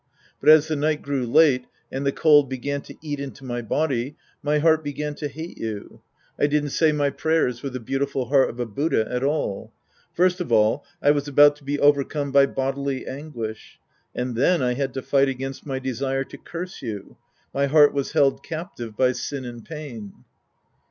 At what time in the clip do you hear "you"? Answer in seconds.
5.59-6.01, 16.81-17.17